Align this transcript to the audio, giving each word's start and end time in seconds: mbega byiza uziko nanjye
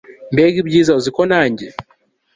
mbega 0.33 0.59
byiza 0.67 0.91
uziko 0.99 1.21
nanjye 1.31 1.65